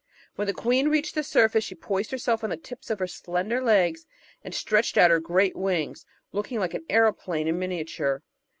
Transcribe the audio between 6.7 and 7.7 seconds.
an aeroplane in